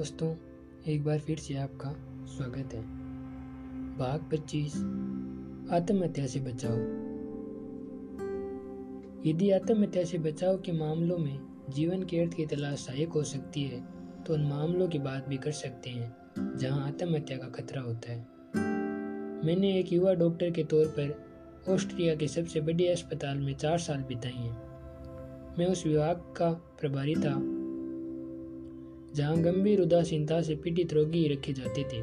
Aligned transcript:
दोस्तों, 0.00 0.34
एक 0.88 1.04
बार 1.04 1.18
फिर 1.18 1.38
से 1.38 1.54
आपका 1.54 1.88
स्वागत 2.26 2.74
है। 2.74 2.82
भाग 3.98 4.20
25 4.32 4.76
आत्महत्या 5.72 6.26
से 6.26 6.40
बचाओ। 6.40 6.76
यदि 9.30 9.50
आत्महत्या 9.50 10.04
से 10.04 10.18
बचाव 10.18 10.56
के 10.56 10.72
मामलों 10.72 11.18
में 11.18 11.38
जीवन 11.70 12.02
के 12.02 12.20
अर्थ 12.20 12.34
की 12.34 12.46
तलाश 12.46 12.78
सहायक 12.78 13.08
हो 13.08 13.22
सकती 13.22 13.62
है 13.62 13.84
तो 14.26 14.34
उन 14.34 14.46
मामलों 14.46 14.88
की 14.88 14.98
बात 14.98 15.28
भी 15.28 15.36
कर 15.36 15.50
सकते 15.50 15.90
हैं, 15.90 16.16
जहाँ 16.56 16.86
आत्महत्या 16.86 17.38
का 17.38 17.48
खतरा 17.48 17.82
होता 17.82 18.12
है। 18.12 18.26
मैंने 19.46 19.78
एक 19.78 19.92
युवा 19.92 20.14
डॉक्टर 20.14 20.50
के 20.50 20.64
तौर 20.64 20.86
पर 20.86 21.24
ऑस्ट्रिया 21.68 22.14
के 22.14 22.28
सबसे 22.28 22.60
बड़े 22.60 22.88
अस्पताल 22.88 23.38
में 23.38 23.54
चार 23.54 23.78
साल 23.78 24.02
बिताए 24.02 24.32
हैं। 24.32 24.58
मैं 25.58 25.66
उस 25.66 25.86
विभाग 25.86 26.16
का 26.16 26.52
प्रभारी 26.52 27.14
था 27.14 27.59
जहाँ 29.14 29.36
गंभीर 29.36 29.80
उदासीनता 29.80 30.42
से 30.42 30.54
पीड़ित 30.54 30.92
रोगी 30.92 31.28
रखे 31.28 31.52
जाते 31.52 31.84
थे। 31.84 32.02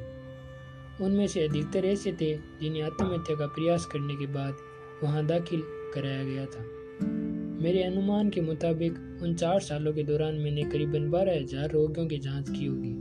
उनमें 1.06 1.28
से 1.28 1.48
अधिकतर 1.48 1.86
ऐसे 1.86 2.12
थे 2.12 2.36
जिन्हें 2.36 2.84
आत्महत्या 2.84 3.36
का 3.36 3.48
प्रयास 3.48 3.86
करने 3.86 4.16
के 4.16 4.28
बाद 4.28 4.54
वहाँ 5.04 5.26
दाखिल 5.26 5.64
कराया 5.66 6.24
गया 6.24 6.46
था। 6.46 6.66
मेरे 7.64 7.84
अनुमान 7.84 8.30
के 8.30 8.42
मुताबिक, 8.42 9.20
उन 9.24 9.36
चार 9.36 9.60
सालों 9.60 9.94
के 9.94 10.04
दौरान 10.04 10.36
मैंने 10.36 10.64
करीबन 10.64 11.10
बारह 11.10 11.40
हज़ार 11.40 11.72
रोगियों 11.72 12.08
की 12.08 12.18
जाँच 12.18 12.50
की 12.50 12.66
होगी। 12.66 12.92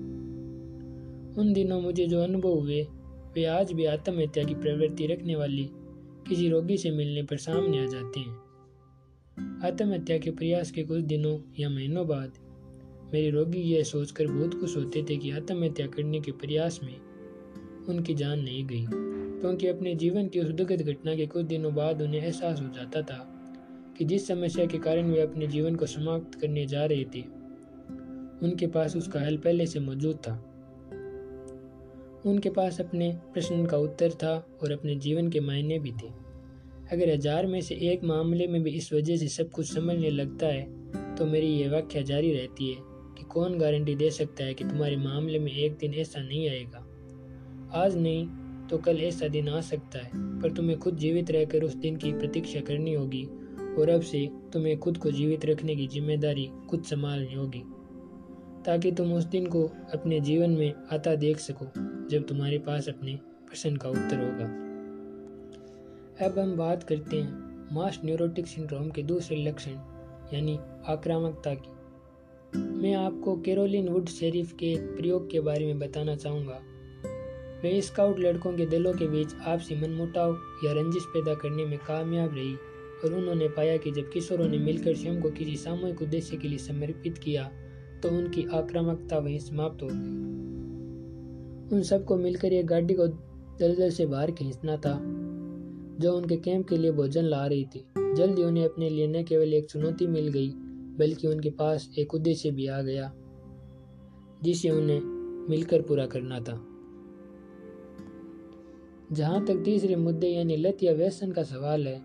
उन 1.41 1.53
दिनों 1.53 1.81
मुझे 1.81 2.07
जो 2.07 2.23
अनुभव 2.23 2.49
हुए, 2.49 2.83
वे 3.35 3.45
आज 3.45 3.73
भी 3.73 3.85
आत्महत्या 3.85 4.45
की 4.45 4.55
प्रवृत्ति 4.55 5.07
रखने 5.07 5.37
वाली 5.37 5.71
किसी 6.29 6.49
रोगी 6.49 6.77
से 6.77 6.91
मिलने 6.91 7.23
पर 7.23 7.37
सामने 7.37 7.83
आ 7.83 7.87
जाते 7.87 8.21
हैं। 8.21 8.47
आत्महत्या 9.65 10.19
के 10.19 10.31
प्रयास 10.31 10.71
के 10.71 10.83
कुछ 10.83 11.03
दिनों 11.03 11.39
या 11.59 11.71
महीनों 11.71 12.07
बाद 12.07 12.33
मेरे 13.17 13.29
रोगी 13.31 13.61
यह 13.61 13.83
सोचकर 13.83 14.27
बहुत 14.27 14.55
खुश 14.61 14.77
होते 14.77 15.03
थे 15.03 15.17
कि 15.17 15.31
आत्महत्या 15.31 15.87
करने 15.87 16.19
के 16.21 16.33
प्रयास 16.33 16.79
में 16.83 16.97
उनकी 17.89 18.15
जान 18.15 18.41
नहीं 18.41 18.65
गई, 18.67 18.85
क्योंकि 18.87 19.67
अपने 19.67 19.95
जीवन 19.95 20.27
की 20.29 20.41
उस 20.41 20.49
दुखद 20.49 20.83
घटना 20.83 21.15
के 21.15 21.27
कुछ 21.27 21.45
दिनों 21.45 21.75
बाद 21.75 22.03
उन्हें 22.03 22.21
एहसास 22.21 22.61
हो 22.61 22.67
जाता 22.75 23.03
था 23.03 23.17
कि 23.99 24.05
जिस 24.05 24.27
समस्या 24.27 24.67
के 24.67 24.79
कारण 24.79 25.11
वे 25.11 25.21
अपने 25.21 25.47
जीवन 25.47 25.77
को 25.77 25.87
समाप्त 25.87 26.39
करने 26.41 26.65
जा 26.67 26.85
रहे 26.85 27.05
थे, 27.05 27.21
उनके 28.43 28.67
पास 28.67 28.97
उसका 28.97 29.21
हल 29.21 29.37
पहले 29.37 29.67
से 29.67 29.81
मौजूद 29.81 30.17
था। 30.19 30.35
उनके 32.27 32.51
पास 32.51 32.81
अपने 32.81 33.11
प्रश्न 33.35 33.65
का 33.67 33.79
उत्तर 33.79 34.11
था 34.15 34.35
और 34.63 34.73
अपने 34.73 34.97
जीवन 34.97 35.29
के 35.29 35.41
मायने 35.43 35.79
भी 35.79 35.93
थे। 35.93 36.09
अगर 36.93 37.13
हज़ार 37.13 37.47
में 37.47 37.61
से 37.61 37.75
एक 37.93 38.05
मामले 38.05 38.47
में 38.47 38.63
भी 38.63 38.71
इस 38.73 38.93
वजह 38.93 39.17
से 39.17 39.29
सब 39.29 39.51
कुछ 39.51 39.73
समझने 39.73 40.11
लगता 40.11 40.47
है 40.47 41.15
तो 41.17 41.27
मेरी 41.27 41.47
यह 41.53 41.71
व्याख्या 41.71 42.03
जारी 42.03 42.33
रहती 42.33 42.73
है। 42.73 42.96
कौन 43.37 43.59
गारंटी 43.59 43.95
दे 43.95 44.11
सकता 44.11 44.45
है 44.45 44.55
कि 44.55 44.65
तुम्हारे 44.65 44.97
मामले 44.97 45.39
में 45.39 45.53
एक 45.53 45.77
दिन 45.79 45.95
ऐसा 45.95 46.21
नहीं 46.21 46.49
आएगा? 46.51 46.79
आज 47.75 47.97
नहीं 47.97 48.27
तो 48.67 48.79
कल 48.79 48.97
ऐसा 48.97 49.29
दिन 49.29 49.49
आ 49.49 49.61
सकता 49.61 49.99
है, 49.99 50.11
पर 50.41 50.53
तुम्हें 50.53 50.79
खुद 50.79 50.97
जीवित 50.97 51.31
रहकर 51.31 51.63
उस 51.63 51.75
दिन 51.75 51.97
की 51.97 52.13
प्रतीक्षा 52.13 52.61
करनी 52.61 52.95
होगी, 52.95 53.25
और 53.79 53.89
अब 53.89 54.01
से 54.01 54.29
तुम्हें 54.53 54.79
खुद 54.79 54.99
को 54.99 55.11
जीवित 55.11 55.47
रखने 55.47 55.77
की 55.77 55.87
ज़िम्मेदारी 55.87 56.51
खुद 56.71 56.83
संभालनी 56.83 57.35
होगी, 57.35 57.63
ताकि 58.67 58.93
तुम 58.93 59.13
उस 59.13 59.25
दिन 59.25 59.47
को 59.47 59.65
अपने 59.95 60.21
जीवन 60.21 60.51
में 60.51 60.75
आता 60.93 61.15
देख 61.15 61.39
सको, 61.39 61.67
जब 62.09 62.27
तुम्हारे 62.29 62.59
पास 62.59 62.89
अपने 62.89 63.19
प्रश्न 63.47 63.77
का 63.77 63.89
उत्तर 63.89 64.25
होगा। 64.25 64.45
अब 66.27 66.39
हम 66.39 66.57
बात 66.57 66.83
करते 66.83 67.17
हैं 67.17 67.75
मास 67.75 68.01
न्यूरोटिक 68.05 68.47
सिंड्रोम 68.47 68.91
के 68.91 69.03
दूसरे 69.03 69.37
लक्षण, 69.37 69.79
यानी 70.35 70.59
आक्रामकता 70.87 71.55
की। 71.55 71.76
मैं 72.53 72.95
आपको 72.95 73.37
कैरोलिन 73.37 73.89
वुड 73.89 74.09
शेरिफ 74.09 74.53
के 74.53 74.75
प्रयोग 74.97 75.31
के 75.31 75.41
बारे 75.41 75.67
में 75.67 75.79
बताना 75.79 76.15
चाहूँगा। 76.17 76.61
वे 77.63 77.81
स्काउट 77.81 78.19
लड़कों 78.19 78.53
के 78.53 78.67
दलों 78.67 78.93
के 78.93 79.07
बीच 79.07 79.35
आपसी 79.47 79.75
मनमुटाव 79.75 80.33
या 80.65 80.73
रंजिश 80.73 81.05
पैदा 81.07 81.35
करने 81.35 81.65
में 81.65 81.79
कामयाब 81.79 82.35
रही 82.35 82.55
और 83.05 83.15
उन्होंने 83.15 83.49
पाया 83.49 83.77
कि 83.77 83.91
जब 83.91 84.11
किशोरों 84.11 84.49
ने 84.49 84.59
मिलकर 84.59 84.95
स्वयं 84.95 85.21
को 85.23 85.31
किसी 85.31 85.57
सामूहिक 85.57 86.03
उद्देश्य 86.03 86.37
के 86.37 86.49
लिए 86.49 86.59
समर्पित 86.59 87.19
किया 87.19 87.51
तो 88.03 88.09
उनकी 88.09 88.47
आक्रामकता 88.55 89.19
वहीं 89.19 89.39
समाप्त 89.39 89.83
हो 89.83 89.89
गई। 89.93 90.15
उन 91.77 91.83
सबको 91.83 92.17
मिलकर 92.17 92.53
एक 92.53 92.67
गाड़ी 92.67 92.95
को 92.95 93.07
दलदल 93.61 93.91
से 93.91 94.07
बाहर 94.07 94.31
खींचना 94.31 94.77
था, 94.77 94.99
जो 96.01 96.13
उनके 96.13 96.37
कैंप 96.37 96.69
के 96.69 96.77
लिए 96.77 96.93
भोजन 96.93 97.25
ला 97.25 97.47
रही 97.47 97.65
थी। 97.65 97.85
जल्द 98.17 98.39
ही 98.39 98.45
उन्हें 98.45 98.65
अपने 98.65 98.91
लिए 98.91 99.07
न 99.09 99.23
केवल 99.25 99.55
एक 99.55 99.71
चुनौती 99.71 100.07
मिल 100.07 100.29
गई 100.29 100.53
बल्कि 100.99 101.27
उनके 101.29 101.51
पास 101.51 101.89
एक 101.99 102.15
उद्देश्य 102.15 102.51
भी 102.51 102.67
आ 102.67 102.81
गया, 102.83 103.13
जिसे 104.43 104.71
उन्हें 104.71 105.01
मिलकर 105.51 105.83
पूरा 105.83 106.07
करना 106.07 106.41
था। 106.41 106.61
जहाँ 109.13 109.45
तक 109.47 109.63
तीसरे 109.65 109.97
मुद्दे 109.97 110.29
यानी 110.29 110.57
लत 110.57 110.83
या 110.83 110.93
व्यसन 110.93 111.33
का 111.33 111.43
सवाल 111.45 111.87
है 111.89 112.01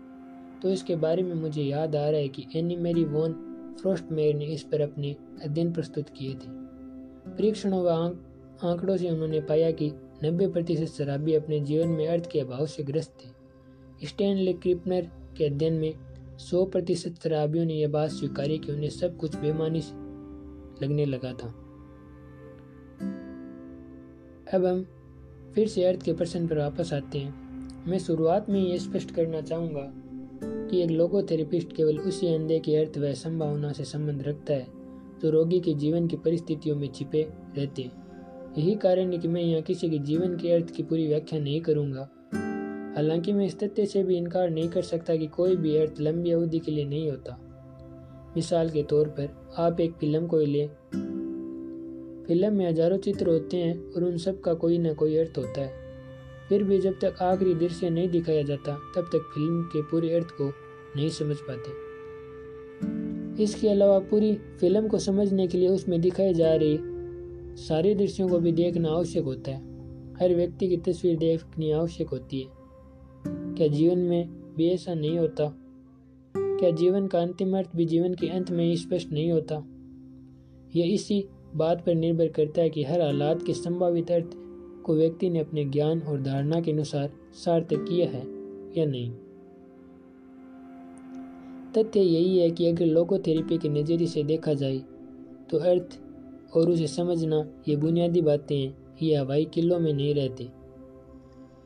तो 0.62 0.70
इसके 0.70 0.96
बारे 0.96 1.22
में 1.22 1.34
मुझे 1.34 1.62
याद 1.62 1.96
आ 1.96 2.08
रहा 2.08 2.20
है 2.20 2.28
कि 2.28 2.46
एनी 2.56 2.76
मेरी 2.78 3.04
वोन 3.04 3.32
फ्रोस्टमेयर 3.80 4.34
ने 4.34 4.44
इस 4.46 4.62
पर 4.62 4.80
अपने 4.80 5.14
अध्ययन 5.44 5.72
प्रस्तुत 5.72 6.08
किए 6.08 6.34
थे। 6.34 6.50
परीक्षणों 7.28 7.82
व 7.82 7.88
आंकड़ों 8.62 8.96
से 8.96 9.10
उन्होंने 9.10 9.40
पाया 9.40 9.70
कि 9.72 9.90
90 10.22 10.46
प्रतिशत 10.52 10.92
शराबी 10.94 11.34
अपने 11.34 11.60
जीवन 11.60 11.88
में 11.88 12.06
अर्थ 12.08 12.30
के 12.30 12.40
अभाव 12.40 12.66
से 12.66 12.82
ग्रस्त 12.82 13.16
थे। 13.20 14.06
स्टैनले 14.06 14.52
क्रिपनर 14.52 15.08
के 15.36 15.44
अध्ययन 15.44 15.74
में 15.74 15.92
सौ 16.38 16.64
प्रतिशत 16.64 17.14
शराबियों 17.22 17.64
ने 17.64 17.74
यह 17.74 17.88
बात 17.88 18.10
स्वीकारी 18.10 18.58
कि 18.58 18.72
उन्हें 18.72 18.90
सब 18.90 19.16
कुछ 19.16 19.36
बेमानी 19.36 19.80
लगने 20.82 21.04
लगा 21.04 21.32
था। 21.32 21.48
अब 24.54 24.64
हम 24.66 24.86
फिर 25.54 25.68
से 25.68 25.84
अर्थ 25.84 26.02
के 26.02 26.12
प्रश्न 26.12 26.46
पर 26.46 26.58
वापस 26.58 26.92
आते 26.92 27.18
हैं। 27.18 27.86
मैं 27.86 27.98
शुरुआत 27.98 28.50
में 28.50 28.60
ये 28.60 28.78
स्पष्ट 28.78 29.10
करना 29.10 29.40
चाहूँगा 29.40 29.92
कि 30.44 30.82
एक 30.82 30.90
लोगोथेरेपिस्ट 30.90 31.72
केवल 31.72 31.98
उसी 31.98 32.34
अंधे 32.34 32.58
के 32.60 32.76
अर्थ 32.76 32.98
व 32.98 33.12
संभावना 33.12 33.72
से 33.72 33.84
संबंध 33.84 34.22
रखता 34.22 34.54
है, 34.54 34.66
जो 35.22 35.30
रोगी 35.30 35.60
के 35.60 35.74
जीवन 35.74 36.06
की 36.06 36.16
परिस्थितियों 36.16 36.76
में 36.76 36.92
छिपे 36.92 37.22
रहते 37.56 37.82
हैं। 37.82 38.02
यही 38.58 38.74
कारण 38.74 39.12
है 39.12 39.18
कि 39.18 39.28
मैं 39.28 39.42
यहाँ 39.42 39.62
किसी 39.62 39.90
के 39.90 39.98
जीवन 39.98 40.36
के 40.36 40.52
अर्थ 40.52 40.70
की 40.70 40.82
पूरी 40.82 41.06
व्याख्या 41.06 41.40
नहीं 41.40 41.60
करूँगा। 41.60 42.08
हालाँकि 42.96 43.32
मैं 43.32 43.46
इस 43.46 43.58
तथ्य 43.58 43.86
से 43.86 44.02
भी 44.02 44.16
इनकार 44.16 44.50
नहीं 44.50 44.68
कर 44.68 44.82
सकता 44.82 45.16
कि 45.16 45.26
कोई 45.26 45.56
भी 45.56 45.76
अर्थ 45.76 46.00
लंबी 46.00 46.30
अवधि 46.30 46.58
के 46.58 46.70
लिए 46.70 46.84
नहीं 46.84 47.10
होता। 47.10 47.38
मिसाल 48.36 48.70
के 48.70 48.82
तौर 48.82 49.08
पर, 49.08 49.54
आप 49.58 49.80
एक 49.80 49.92
फ़िल्म 49.92 50.26
को 50.26 50.38
ले। 50.38 50.66
फ़िल्म 52.26 52.52
में 52.52 52.68
हज़ारों 52.68 52.98
चित्र 52.98 53.28
होते 53.28 53.56
हैं 53.56 53.92
और 53.92 54.04
उन 54.04 54.16
सब 54.16 54.40
का 54.40 54.54
कोई 54.54 54.78
ना 54.78 54.92
कोई 54.92 55.16
अर्थ 55.16 55.38
होता 55.38 55.60
है। 55.60 55.80
फिर 56.48 56.62
भी 56.62 56.78
जब 56.78 56.92
तक 56.92 57.22
आखिरी 57.22 57.54
दृश्य 57.54 57.90
नहीं 57.90 58.08
दिखाया 58.08 58.42
जाता, 58.42 58.74
तब 58.96 59.02
तक 59.02 59.30
फ़िल्म 59.34 59.62
के 59.62 59.82
पूरे 59.82 60.14
अर्थ 60.14 60.30
को 60.30 60.52
नहीं 60.96 61.10
समझ 61.10 61.36
पाते। 61.36 61.70
इसके 63.42 63.68
अलावा 63.68 63.98
पूरी 63.98 64.34
फ़िल्म 64.60 64.88
को 64.88 64.98
समझने 64.98 65.46
के 65.46 65.58
लिए 65.58 65.68
उसमें 65.68 66.00
दिखाई 66.00 66.34
जा 66.34 66.54
रही 66.54 66.78
सारे 67.56 67.94
दृश्यों 67.94 68.28
को 68.28 68.38
भी 68.38 68.52
देखना 68.52 68.88
आवश्यक 68.88 69.24
होता 69.24 69.50
है। 69.50 69.60
हर 70.20 70.34
व्यक्ति 70.34 70.68
की 70.68 70.76
तस्वीर 70.76 71.16
देखनी 71.18 71.70
आवश्यक 71.72 72.08
होती 72.08 72.40
है। 72.40 72.61
क्या 73.62 73.70
जीवन 73.70 73.98
में 73.98 74.28
भी 74.56 74.68
ऐसा 74.68 74.94
नहीं 74.94 75.18
होता? 75.18 75.56
क्या 76.36 76.70
जीवन 76.70 77.06
का 77.06 77.18
अंतिम 77.18 77.58
अर्थ 77.58 77.70
भी 77.76 77.84
जीवन 77.84 78.14
के 78.14 78.28
अंत 78.28 78.50
में 78.50 78.76
स्पष्ट 78.76 79.12
नहीं 79.12 79.32
होता? 79.32 79.64
यह 80.76 80.94
इसी 80.94 81.24
बात 81.56 81.86
पर 81.86 81.94
निर्भर 81.94 82.28
करता 82.28 82.62
है 82.62 82.70
कि 82.70 82.84
हर 82.84 83.00
हालात 83.00 83.42
के 83.42 83.52
संभावित 83.52 84.10
अर्थ 84.10 84.30
को 84.82 84.94
व्यक्ति 84.94 85.30
ने 85.30 85.38
अपने 85.38 85.64
ज्ञान 85.64 86.00
और 86.00 86.22
धारणा 86.22 86.60
के 86.60 86.72
अनुसार 86.72 87.12
सार्थक 87.32 87.76
किया 87.76 88.06
है 88.06 88.26
या 88.78 88.84
नहीं? 88.84 89.10
तथ्य 91.72 92.00
यही 92.00 92.38
है 92.38 92.50
कि 92.50 92.66
अगर 92.66 92.86
लोगोथेरेपी 92.86 93.58
के 93.58 93.68
नज़रिए 93.68 94.06
से 94.06 94.22
देखा 94.22 94.54
जाए 94.54 94.78
तो 95.50 95.58
अर्थ 95.58 96.00
और 96.54 96.70
उसे 96.70 96.86
समझना 96.86 97.62
ये 97.68 97.76
बुनियादी 97.76 98.22
बातें 98.22 98.60
हैं। 98.60 98.78
ये 99.02 99.16
हवाई 99.16 99.44
किलों 99.44 99.78
में 99.78 99.92
नहीं 99.92 100.14
रहती। 100.14 100.48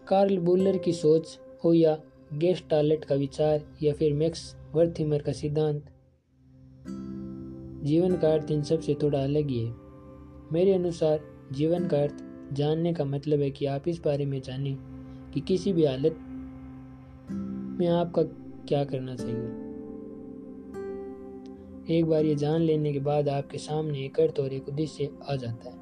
कार्ल 0.08 0.38
बुलर 0.38 0.78
की 0.78 0.92
सोच 0.92 1.38
हो 1.66 1.72
या 1.72 2.00
गेस्टालेट 2.32 3.04
का 3.04 3.14
विचार 3.14 3.64
या 3.82 3.92
फिर 3.92 4.14
मैक्स 4.14 4.56
वर्थीमर 4.74 5.22
का 5.22 5.32
सिद्धांत। 5.32 5.86
जीवन 7.84 8.16
का 8.16 8.32
अर्थ 8.32 8.50
इन 8.50 8.62
सबसे 8.62 8.94
थोड़ा 9.02 9.24
अलग 9.24 9.48
ही 9.48 9.66
है। 9.66 9.74
मेरे 10.52 10.72
अनुसार, 10.72 11.20
जीवन 11.52 11.88
का 11.88 12.02
अर्थ 12.02 12.14
जानने 12.52 12.94
का 12.94 13.04
मतलब 13.04 13.40
है 13.40 13.50
कि 13.50 13.66
आप 13.66 13.88
इस 13.88 14.00
बारे 14.04 14.26
में 14.26 14.40
जानें 14.40 14.76
कि 15.34 15.40
किसी 15.40 15.72
भी 15.72 15.84
हालत 15.84 16.16
में 17.80 17.88
आपका 17.88 18.22
क्या 18.68 18.84
करना 18.84 19.16
चाहिए। 19.16 19.66
एक 21.98 22.06
बार 22.06 22.24
ये 22.24 22.34
जान 22.34 22.60
लेने 22.60 22.92
के 22.92 22.98
बाद 22.98 23.28
आपके 23.28 23.58
सामने 23.58 24.04
एक 24.04 24.20
अर्थ 24.20 24.40
और 24.40 24.52
एक 24.52 24.68
उद्देश्य 24.68 25.10
आ 25.28 25.36
जाता 25.36 25.70
है। 25.70 25.76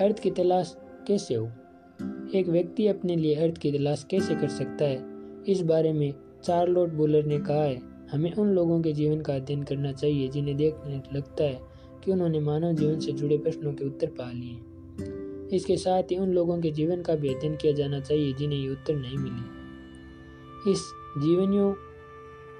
अर्थ 0.00 0.18
की 0.18 0.30
तलाश 0.30 0.76
कैसे 1.06 1.34
हो? 1.34 1.50
एक 2.34 2.48
व्यक्ति 2.48 2.86
अपने 2.86 3.16
लिए 3.16 3.34
अर्थ 3.34 3.58
की 3.58 3.72
तलाश 3.72 4.06
कैसे 4.10 4.34
कर 4.34 4.48
सकता 4.48 4.84
है? 4.84 5.04
इस 5.48 5.62
बारे 5.62 5.92
में 5.92 6.14
चार्लोट 6.44 6.88
बुलर 6.88 7.24
ने 7.24 7.38
कहा 7.38 7.62
है, 7.62 7.80
हमें 8.12 8.34
उन 8.34 8.48
लोगों 8.48 8.82
के 8.82 8.92
जीवन 8.92 9.20
का 9.20 9.34
अध्ययन 9.34 9.62
करना 9.62 9.92
चाहिए 9.92 10.28
जिन्हें 10.28 10.56
देखने 10.56 11.02
लगता 11.14 11.44
है 11.44 11.60
कि 12.04 12.12
उन्होंने 12.12 12.40
मानव 12.40 12.72
जीवन 12.72 13.00
से 13.00 13.12
जुड़े 13.12 13.38
प्रश्नों 13.38 13.72
के 13.72 13.84
उत्तर 13.84 14.06
पा 14.06 14.32
लिए 14.32 14.58
इसके 15.56 15.76
साथ 15.76 16.02
ही 16.02 16.18
उन 16.18 16.28
लोगों 16.28 16.60
के 16.60 16.70
जीवन 16.70 17.02
का 17.02 17.14
भी 17.14 17.34
अध्ययन 17.34 17.56
किया 17.56 17.72
जाना 17.72 18.00
चाहिए 18.00 18.32
जिन्हें 18.32 18.58
ये 18.58 18.68
उत्तर 18.68 18.96
नहीं 18.96 19.18
मिले। 19.18 20.72
इस 20.72 20.78
जीवनियों 21.18 21.72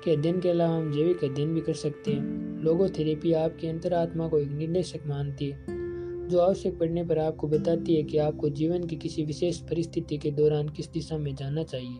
के 0.04 0.10
अध्ययन 0.10 0.40
के 0.40 0.48
अलावा 0.48 0.76
हम 0.76 0.92
जैविक 0.92 1.24
अध्ययन 1.24 1.54
भी 1.54 1.60
कर 1.60 1.74
सकते 1.74 2.10
हैं। 2.10 2.62
लोगो 2.62 2.88
थेरेपी 2.88 3.32
आपकी 3.32 3.66
अंतरात्मा 3.66 4.28
को 4.28 4.38
एक 4.38 4.48
निर्देशक 4.48 5.00
मानती 5.06 5.48
है। 5.48 5.83
जो 6.28 6.38
आवश्यक 6.38 6.78
पड़ने 6.78 7.04
पर 7.04 7.18
आपको 7.18 7.48
बताती 7.48 7.96
है 7.96 8.02
कि 8.02 8.18
आपको 8.18 8.48
जीवन 8.48 8.86
की 8.86 8.96
किसी 8.96 9.24
विशेष 9.24 9.58
परिस्थिति 9.60 10.18
के 10.18 10.30
दौरान 10.30 10.68
किस 10.68 10.92
दिशा 10.92 11.18
में 11.18 11.34
जाना 11.34 11.62
चाहिए। 11.62 11.98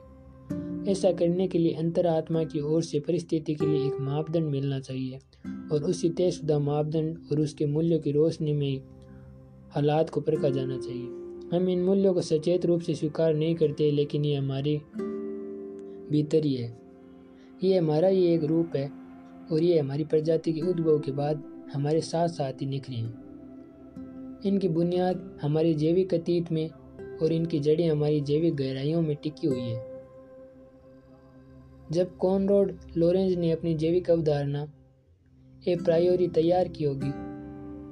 ऐसा 0.93 1.13
करने 1.13 1.49
के 1.49 1.59
लिए 1.59 1.73
अंतरात्मा 1.73 2.45
की 2.45 2.61
ओर 2.61 2.83
से 2.83 3.01
परिस्थिति 3.01 3.55
के 3.55 3.67
लिए 3.67 3.87
एक 3.87 4.01
मापदंड 4.01 4.45
मिलना 4.45 4.81
चाहिए 4.81 5.19
और 5.73 5.85
उसी 5.85 6.11
तयशुदा 6.11 6.59
मापदंड 6.59 7.19
और 7.33 7.41
उसके 7.41 7.67
मूल्यों 7.67 8.01
की 8.01 8.13
रोशनी 8.13 8.53
में 8.53 8.81
हालात 9.71 10.11
को 10.11 10.21
परखा 10.21 10.49
जाना 10.49 10.79
चाहिए। 10.79 11.07
हम 11.57 11.69
इन 11.69 11.83
मूल्यों 11.83 12.15
को 12.15 12.21
सचेत 12.21 12.67
रूप 12.67 12.81
से 12.81 12.95
स्वीकार 12.95 13.35
नहीं 13.35 13.55
करते, 13.55 13.91
लेकिन 13.91 14.25
ये 14.25 14.37
हमारे 14.37 14.81
भीतर 16.11 16.45
ही। 16.45 16.55
है 16.55 16.77
ये 17.65 17.79
हमारा 17.79 18.09
ही 18.09 18.25
एक 18.27 18.45
रूप 18.45 18.77
है 18.77 18.91
और 19.53 19.63
ये 19.63 19.79
हमारी 19.79 20.05
प्रजाति 20.05 20.53
के 20.53 20.61
उद्भव 20.61 20.99
के 20.99 21.13
बाद 21.13 21.43
हमारे 21.75 22.01
साथ 22.01 22.29
साथ 22.29 22.53
ही 22.53 22.67
निकले 22.67 22.97
हैं। 22.97 23.24
इनकी 24.47 24.69
बुनियाद 24.69 25.39
हमारे 25.43 25.75
जैविक 25.75 26.15
अतीत 26.15 26.53
में 26.53 26.71
और 27.23 27.33
इनकी 27.33 27.59
जड़ें 27.59 27.91
हमारी 27.91 28.21
जैविक 28.21 28.55
गहराइयों 28.55 29.03
में 29.03 29.17
टिकी 29.17 29.47
हुई 29.47 29.61
है। 29.61 30.03
जब 31.93 32.17
कॉनरोड 32.17 32.79
लोरेंज 32.97 33.35
ने 33.35 33.51
अपनी 33.51 33.75
जैविक 33.75 34.11
अवधारणा, 34.11 34.73
ए 35.69 35.77
प्रायोरी 35.77 36.29
तैयार 36.29 36.69
की 36.69 36.85
होगी, 36.85 37.11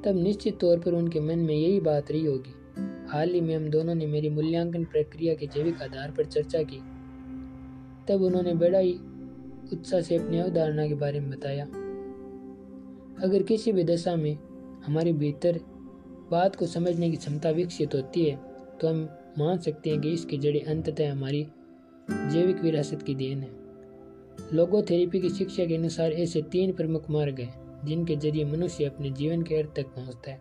तब 0.03 0.21
निश्चित 0.23 0.59
तौर 0.61 0.79
पर 0.79 0.93
उनके 0.93 1.21
मन 1.21 1.39
में 1.39 1.55
यही 1.55 1.81
बात 1.81 2.11
रही 2.11 2.27
होगी। 2.27 2.55
हाल 3.09 3.31
ही 3.31 3.41
में 3.41 3.57
हम 3.57 3.71
दोनों 3.71 3.95
ने 3.95 4.07
मेरी 4.07 4.31
मूल्यांकन 4.31 4.85
प्रक्रिया 4.85 5.35
के 5.35 5.47
जैविक 5.47 5.83
आधार 5.83 6.11
पर 6.11 6.25
चर्चा 6.25 6.63
की। 6.63 6.79
तब 8.09 8.23
उन्होंने 8.23 8.55
बड़ा 8.55 8.79
ही 8.79 8.93
उत्साह 9.73 10.01
से 10.01 10.17
अपनी 10.17 10.39
अवधारणा 10.39 10.89
के 10.89 10.95
बारे 10.95 11.21
में 11.21 11.31
बताया। 11.31 11.65
अगर 13.23 13.43
किसी 13.43 13.73
भी 13.73 13.85
दशा 13.85 14.17
में 14.17 14.39
हमारे 14.87 15.13
भीतर 15.13 15.61
बात 16.33 16.57
को 16.57 16.67
समझने 16.67 17.11
की 17.11 17.17
क्षमता 17.17 17.51
विकसित 17.51 17.95
होती 17.95 18.25
है 18.25 18.37
तो 18.81 18.89
हम 18.89 19.09
मान 19.39 19.59
सकते 19.59 19.91
हैं 19.91 20.01
कि 20.01 20.11
इसकी 20.11 20.39
जड़ें 20.39 20.65
अंततः 20.65 21.13
हमारी 21.13 21.47
जैविक 22.11 22.63
विरासत 22.63 23.03
की 23.03 23.15
देन 23.15 23.39
है। 23.39 23.51
लोगोथेरेपी 24.53 25.21
की 25.21 25.29
शिक्षा 25.29 25.65
के 25.67 25.77
अनुसार 25.77 26.13
ऐसे 26.13 26.43
तीन 26.43 26.73
प्रमुख 26.73 27.11
मार्ग 27.11 27.41
हैं, 27.41 27.81
जिनके 27.85 28.17
ज़रिए 28.17 28.45
मनुष्य 28.45 28.85
अपने 28.85 29.11
जीवन 29.11 29.43
के 29.43 29.57
अर्थ 29.57 29.75
तक 29.77 29.87
पहुँचता 29.87 30.31
है। 30.31 30.41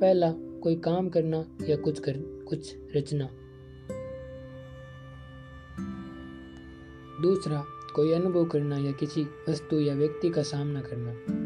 पहला, 0.00 0.32
कोई 0.62 0.76
काम 0.76 1.08
करना 1.08 1.44
या 1.68 1.76
कुछ 1.76 2.00
कर, 2.00 2.18
कुछ 2.48 2.74
रचना। 2.96 3.28
दूसरा, 7.22 7.64
कोई 7.94 8.12
अनुभव 8.12 8.44
करना 8.44 8.78
या 8.78 8.92
किसी 8.92 9.26
वस्तु 9.48 9.80
या 9.80 9.94
व्यक्ति 9.94 10.30
का 10.30 10.42
सामना 10.42 10.80
करना। 10.80 11.41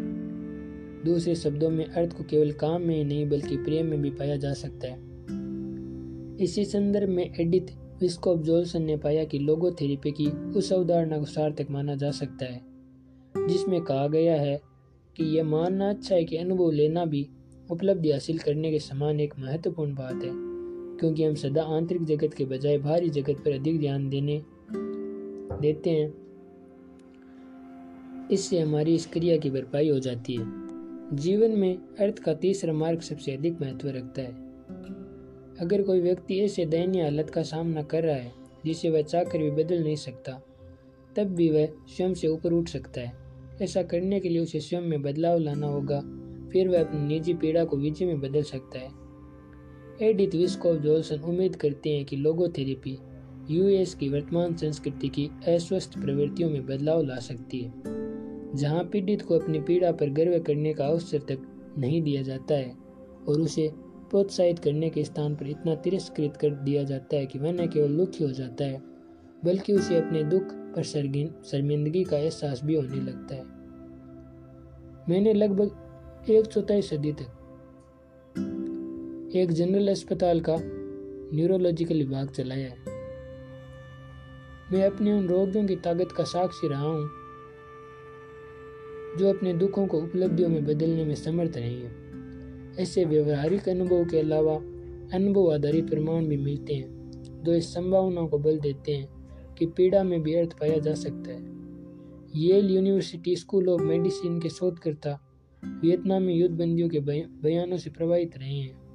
दूसरे 1.06 1.34
शब्दों 1.34 1.70
में 1.70 1.84
अर्थ 1.84 2.16
को 2.16 2.24
केवल 2.24 2.52
काम 2.52 2.82
में 2.82 2.96
ही 2.96 3.04
नहीं, 3.04 3.28
बल्कि 3.28 3.56
प्रेम 3.56 3.86
में 3.86 4.00
भी 4.02 4.10
पाया 4.10 4.36
जा 4.36 4.52
सकता 4.52 4.88
है। 4.88 5.04
इसी 6.44 6.64
संदर्भ 6.64 7.08
में 7.08 7.34
एडिथ 7.40 7.72
विस्कोप 8.00 8.42
जोल्सन 8.42 8.82
ने 8.82 8.96
पाया 8.96 9.24
कि 9.24 9.38
लोगो 9.38 9.70
थेरेपी 9.70 10.10
की 10.10 10.26
उस 10.26 10.72
अवधारणा 10.72 11.18
को 11.18 11.24
सार्थक 11.24 11.70
माना 11.70 11.94
जा 11.94 12.10
सकता 12.10 12.44
है, 12.44 12.60
जिसमें 13.48 13.80
कहा 13.80 14.08
गया 14.08 14.34
है 14.34 14.60
कि 15.16 15.24
यह 15.36 15.44
मानना 15.44 15.88
अच्छा 15.90 16.14
है 16.14 16.24
कि 16.24 16.36
अनुभव 16.36 16.70
लेना 16.70 17.04
भी 17.04 17.26
उपलब्धि 17.70 18.12
हासिल 18.12 18.38
करने 18.38 18.70
के 18.70 18.78
समान 18.78 19.20
एक 19.20 19.34
महत्वपूर्ण 19.38 19.94
बात 19.94 20.14
है, 20.14 20.30
क्योंकि 20.98 21.24
हम 21.24 21.34
सदा 21.34 21.62
आंतरिक 21.62 22.04
जगत 22.04 22.34
के 22.34 22.44
बजाय 22.44 22.78
बाहरी 22.78 23.08
जगत 23.10 23.42
पर 23.44 23.52
अधिक 23.52 23.80
ध्यान 23.80 24.08
देने, 24.08 24.42
देते 25.60 25.90
हैं। 25.90 26.14
इससे 28.30 28.60
हमारी 28.60 28.94
इस 28.94 29.06
क्रिया 29.06 29.36
की 29.36 29.50
भरपाई 29.50 29.88
हो 29.88 29.98
जाती 29.98 30.34
है। 30.34 30.44
जीवन 31.12 31.50
में 31.50 31.76
अर्थ 31.76 32.18
का 32.18 32.34
तीसरा 32.34 32.72
मार्ग 32.72 33.00
सबसे 33.00 33.32
अधिक 33.32 33.60
महत्व 33.60 33.88
रखता 33.88 34.22
है। 34.22 34.32
अगर 35.60 35.82
कोई 35.82 36.00
व्यक्ति 36.00 36.40
ऐसे 36.40 36.66
दयनीय 36.66 37.02
हालत 37.02 37.30
का 37.30 37.42
सामना 37.42 37.82
कर 37.82 38.04
रहा 38.04 38.16
है, 38.16 38.32
जिसे 38.64 38.90
वह 38.90 39.02
चाहकर 39.02 39.38
भी 39.38 39.50
बदल 39.50 39.82
नहीं 39.82 39.96
सकता, 39.96 40.32
तब 41.16 41.24
भी 41.24 41.50
वह 41.50 41.66
स्वयं 41.66 42.14
से 42.14 42.28
ऊपर 42.28 42.52
उठ 42.52 42.68
सकता 42.68 43.00
है। 43.00 43.12
ऐसा 43.62 43.82
करने 43.82 44.20
के 44.20 44.28
लिए 44.28 44.38
उसे 44.38 44.60
स्वयं 44.60 44.82
में 44.82 45.02
बदलाव 45.02 45.38
लाना 45.38 45.66
होगा, 45.66 46.00
फिर 46.52 46.68
वह 46.68 46.80
अपनी 46.80 47.00
निजी 47.00 47.34
पीड़ा 47.34 47.64
को 47.64 47.76
विजय 47.76 48.06
में 48.06 48.20
बदल 48.20 48.42
सकता 48.42 48.78
है। 48.78 48.90
एडिथ 50.10 50.34
विस्कोव 50.34 50.76
जोल्सन 50.76 51.18
उम्मीद 51.18 51.56
करते 51.56 51.90
हैं 51.90 52.04
कि 52.04 52.16
लोगोथेरेपी 52.16 52.98
यूएस 53.50 53.94
की 53.94 54.08
वर्तमान 54.08 54.56
संस्कृति 54.56 55.08
की 55.08 55.26
अस्वस्थ 55.26 55.98
प्रवृत्तियों 55.98 56.50
में 56.50 56.66
बदलाव 56.66 57.02
ला 57.02 57.16
सकती 57.16 57.60
है। 57.60 58.05
जहाँ 58.56 58.84
पीड़ित 58.84 59.22
को 59.22 59.38
अपनी 59.38 59.60
पीड़ा 59.60 59.92
पर 59.92 60.10
गर्व 60.10 60.38
करने 60.38 60.74
का 60.74 60.86
अवसर 60.86 61.18
तक 61.18 61.38
नहीं 61.78 62.02
दिया 62.02 62.22
जाता 62.22 62.54
है 62.54 62.76
और 63.28 63.40
उसे 63.40 63.70
प्रोत्साहित 64.10 64.58
करने 64.58 64.90
के 64.90 65.04
स्थान 65.04 65.34
पर 65.34 65.46
इतना 65.46 65.74
तिरस्कृत 65.74 66.36
कर 66.36 66.50
दिया 66.50 66.84
जाता 66.84 67.16
है 67.16 67.26
कि 67.26 67.38
वह 67.38 67.52
न 67.52 67.66
केवल 67.66 67.96
दुखी 67.96 68.24
हो 68.24 68.30
जाता 68.30 68.64
है, 68.64 68.82
बल्कि 69.44 69.72
उसे 69.72 69.96
अपने 69.96 70.24
दुख 70.24 70.42
पर 70.76 70.82
शर्मिंदगी 70.82 72.04
का 72.04 72.16
एहसास 72.16 72.60
भी 72.64 72.74
होने 72.74 73.00
लगता 73.00 73.34
है। 73.34 73.44
मैंने 75.08 75.32
लगभग 75.34 76.30
एक 76.30 76.46
चौथाई 76.46 76.82
सदी 76.82 77.12
तक 77.12 77.32
एक 79.36 79.52
जनरल 79.52 79.88
अस्पताल 79.88 80.40
का 80.40 80.56
न्यूरोलॉजिकल 80.60 81.94
विभाग 81.94 82.30
चलाया। 82.30 82.68
है 82.68 82.76
मैं 84.72 84.86
अपने 84.86 85.12
उन 85.12 85.26
रोगियों 85.28 85.66
की 85.66 85.76
ताकत 85.76 86.12
का 86.12 86.24
साक्षी 86.24 86.68
रहा 86.68 86.82
हूँ 86.82 87.25
जो 89.16 89.28
अपने 89.28 89.52
दुखों 89.52 89.86
को 89.86 89.98
उपलब्धियों 89.98 90.48
में 90.48 90.64
बदलने 90.64 91.04
में 91.04 91.14
समर्थ 91.14 91.56
रहे 91.56 91.70
हैं। 91.70 92.74
ऐसे 92.78 93.04
व्यवहारिक 93.04 93.68
अनुभव 93.68 94.04
के 94.04 94.18
अलावा 94.18 94.54
अनुभव 95.14 95.52
आधारित 95.54 95.90
प्रमाण 95.90 96.26
भी 96.26 96.36
मिलते 96.36 96.74
हैं, 96.74 97.10
जो 97.44 97.54
इस 97.54 97.74
संभावना 97.74 98.26
को 98.26 98.38
बल 98.38 98.58
देते 98.58 98.92
हैं 98.92 99.08
कि 99.58 99.66
पीड़ा 99.66 100.02
में 100.02 100.22
भी 100.22 100.34
अर्थ 100.34 100.52
पाया 100.52 100.78
जा 100.78 100.94
सकता 100.94 101.30
है। 101.32 101.42
Yale 102.36 102.70
university 102.70 103.36
school 103.36 103.68
of 103.68 103.82
medicine 103.82 104.40
के 104.40 104.48
शोधकर्ता 104.48 105.20
वियतनामी 105.64 106.34
युद्धबंदियों 106.34 106.88
के 106.88 107.00
बयानों 107.00 107.76
से 107.76 107.90
प्रभावित 107.90 108.36
रहे 108.38 108.54
हैं, 108.54 108.86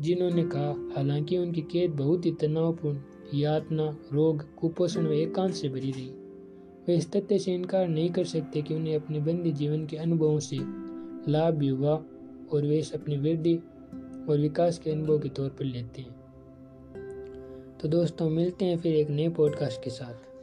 जिन्होंने 0.00 0.44
कहा, 0.44 0.92
हालाँकि 0.96 1.38
उनकी 1.38 1.60
कैद 1.60 1.90
बहुत 1.90 2.26
ही 2.26 2.32
तनावपूर्ण, 2.32 2.98
यातना, 3.34 3.96
रोग, 4.12 4.54
कुपोषण 4.54 5.06
व 5.06 5.12
एकांत 5.12 5.54
से 5.54 5.68
भरी 5.68 5.90
रही। 5.90 6.10
वे 6.88 6.96
इस 6.96 7.12
तथ्य 7.12 7.38
से 7.38 7.54
इनकार 7.54 7.88
नहीं 7.88 8.10
कर 8.10 8.24
सकते 8.24 8.62
कि 8.62 8.74
उन्हें 8.74 8.96
अपने 8.96 9.18
बंदी 9.18 9.52
जीवन 9.52 9.86
के 9.86 9.96
अनुभवों 9.96 10.38
से 10.38 10.58
लाभ 11.30 11.64
हुआ 11.64 12.04
और 12.52 12.66
वे 12.66 12.82
अपनी 12.94 13.16
वृद्धि 13.16 13.56
और 14.28 14.38
विकास 14.38 14.78
के 14.78 14.90
अनुभव 14.90 15.18
के 15.18 15.28
तौर 15.28 15.48
पर 15.48 15.64
लेते 15.64 16.02
हैं। 16.02 16.24
तो 17.82 17.88
दोस्तों, 17.88 18.30
मिलते 18.30 18.64
हैं 18.64 18.78
फिर 18.78 18.94
एक 18.94 19.10
नए 19.10 19.28
पॉडकास्ट 19.28 19.84
के 19.84 19.90
साथ। 19.90 20.33